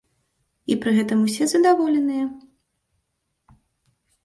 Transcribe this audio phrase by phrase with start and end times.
[0.73, 2.25] І пры гэтым усе задаволеныя!